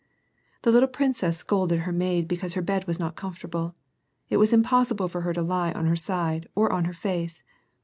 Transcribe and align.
The 0.63 0.71
little 0.71 0.89
princess 0.89 1.37
scolded 1.37 1.81
her 1.81 1.91
maid 1.91 2.27
because 2.27 2.55
her 2.55 2.61
bed 2.63 2.87
was 2.87 2.99
not 2.99 3.15
comfortable. 3.15 3.75
It 4.31 4.37
was 4.37 4.51
impossible 4.51 5.07
for 5.07 5.21
her 5.21 5.33
to 5.35 5.43
lie 5.43 5.73
on 5.73 5.85
her 5.85 5.95
side, 5.95 6.49
or 6.55 6.73
on 6.73 6.85
her 6.85 6.93
face. 6.93 7.43